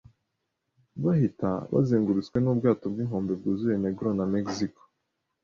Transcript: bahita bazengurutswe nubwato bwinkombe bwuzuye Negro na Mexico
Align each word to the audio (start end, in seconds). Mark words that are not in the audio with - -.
bahita 1.03 1.49
bazengurutswe 1.73 2.37
nubwato 2.39 2.85
bwinkombe 2.93 3.33
bwuzuye 3.39 3.75
Negro 3.83 4.09
na 4.17 4.25
Mexico 4.33 4.81